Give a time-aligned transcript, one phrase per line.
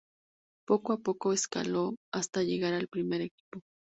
[0.65, 3.61] Poco a poco escaló hasta llegar al primer equipo.